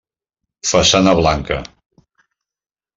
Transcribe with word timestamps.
Façana 0.69 1.15
blanca. 1.21 1.61